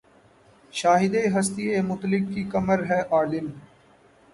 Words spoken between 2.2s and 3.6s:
کی کمر ہے‘ عالم